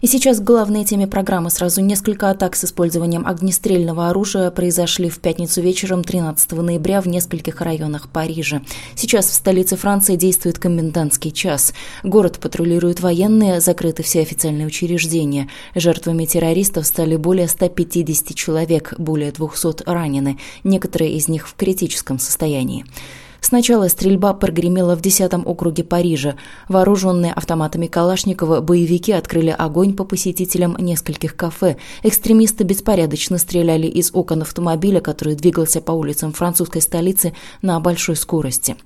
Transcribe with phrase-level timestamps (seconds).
[0.00, 5.60] И сейчас главной теме программы сразу несколько атак с использованием огнестрельного оружия произошли в пятницу
[5.60, 8.62] вечером 13 ноября в нескольких районах Парижа.
[8.94, 11.74] Сейчас в столице Франции действует комендантский час.
[12.02, 15.50] Город патрулируют военные, закрыты все официальные учреждения.
[15.74, 22.86] Жертвами террористов стали более 150 человек, более 200 ранены, некоторые из них в критическом состоянии.
[23.40, 26.36] Сначала стрельба прогремела в 10-м округе Парижа.
[26.68, 31.76] Вооруженные автоматами Калашникова боевики открыли огонь по посетителям нескольких кафе.
[32.02, 38.76] Экстремисты беспорядочно стреляли из окон автомобиля, который двигался по улицам французской столицы на большой скорости.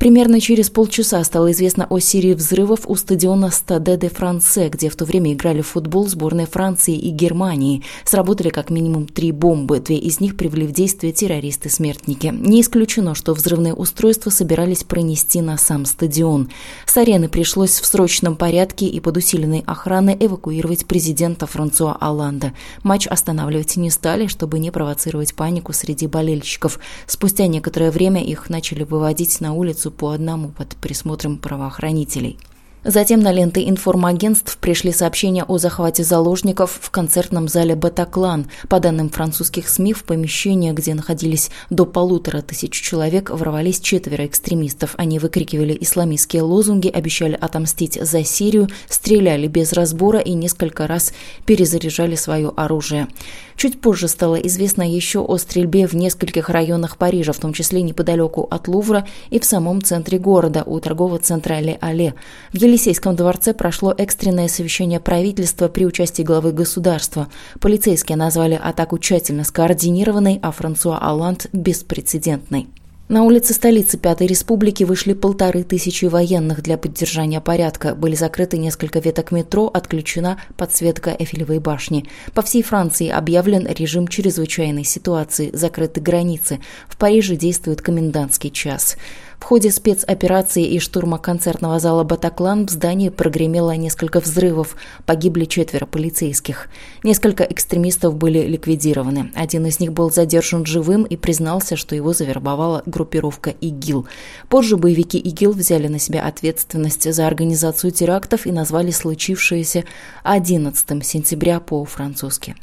[0.00, 4.96] Примерно через полчаса стало известно о серии взрывов у стадиона Стаде де Франце, где в
[4.96, 7.82] то время играли в футбол сборные Франции и Германии.
[8.06, 12.32] Сработали как минимум три бомбы, две из них привели в действие террористы-смертники.
[12.34, 16.48] Не исключено, что взрывные устройства собирались пронести на сам стадион.
[16.86, 22.54] С арены пришлось в срочном порядке и под усиленной охраной эвакуировать президента Франсуа Алланда.
[22.82, 26.80] Матч останавливать не стали, чтобы не провоцировать панику среди болельщиков.
[27.06, 32.38] Спустя некоторое время их начали выводить на улицу по одному под присмотром правоохранителей.
[32.84, 38.46] Затем на ленты информагентств пришли сообщения о захвате заложников в концертном зале «Батаклан».
[38.70, 44.94] По данным французских СМИ, в помещение, где находились до полутора тысяч человек, ворвались четверо экстремистов.
[44.96, 51.12] Они выкрикивали исламистские лозунги, обещали отомстить за Сирию, стреляли без разбора и несколько раз
[51.44, 53.08] перезаряжали свое оружие.
[53.56, 58.48] Чуть позже стало известно еще о стрельбе в нескольких районах Парижа, в том числе неподалеку
[58.50, 62.14] от Лувра и в самом центре города, у торгового центра Ле-Але.
[62.54, 67.26] В Елисейском дворце прошло экстренное совещание правительства при участии главы государства.
[67.58, 72.68] Полицейские назвали атаку тщательно скоординированной, а Франсуа Алланд– беспрецедентной.
[73.08, 77.96] На улице столицы Пятой Республики вышли полторы тысячи военных для поддержания порядка.
[77.96, 82.06] Были закрыты несколько веток метро, отключена подсветка Эфелевой башни.
[82.34, 86.60] По всей Франции объявлен режим чрезвычайной ситуации, закрыты границы.
[86.88, 88.96] В Париже действует комендантский час.
[89.40, 94.76] В ходе спецоперации и штурма концертного зала «Батаклан» в здании прогремело несколько взрывов.
[95.06, 96.68] Погибли четверо полицейских.
[97.02, 99.32] Несколько экстремистов были ликвидированы.
[99.34, 104.06] Один из них был задержан живым и признался, что его завербовала группировка ИГИЛ.
[104.48, 109.84] Позже боевики ИГИЛ взяли на себя ответственность за организацию терактов и назвали случившееся
[110.22, 112.54] 11 сентября по-французски.